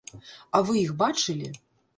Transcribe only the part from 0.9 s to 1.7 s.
бачылі?